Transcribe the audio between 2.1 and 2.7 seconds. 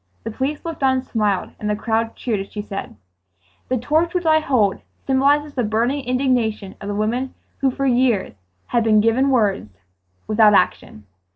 cheered as she